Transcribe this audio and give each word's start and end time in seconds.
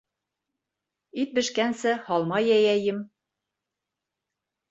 Ит 1.23 1.35
бешкәнсе, 1.39 1.93
һалма 2.07 2.41
йәйәйем. 2.47 3.03